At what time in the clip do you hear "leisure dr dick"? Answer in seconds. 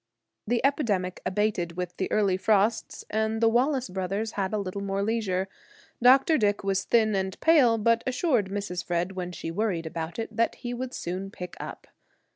5.03-6.63